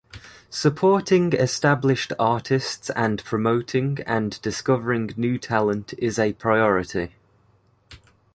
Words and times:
Supporting 0.49 1.31
established 1.33 2.11
artists 2.17 2.89
and 2.95 3.23
promoting 3.23 3.99
and 4.07 4.41
discovering 4.41 5.11
new 5.15 5.37
talent 5.37 5.93
is 5.99 6.17
a 6.17 6.33
priority. 6.33 7.11